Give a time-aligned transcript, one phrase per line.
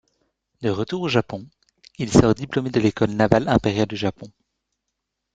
[0.63, 1.45] De retour au Japon,
[1.99, 4.31] il sort diplômé de l'école navale impériale du Japon.